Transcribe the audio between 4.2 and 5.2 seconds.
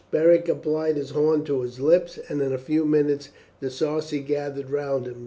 gathered round him.